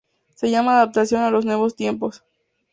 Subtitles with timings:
[0.33, 2.23] se llama adaptación a los nuevos tiempos